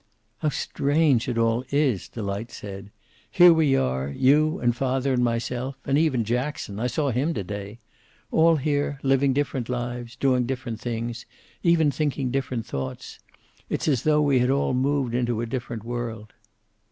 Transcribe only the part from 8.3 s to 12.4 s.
All here, living different lives, doing different things, even thinking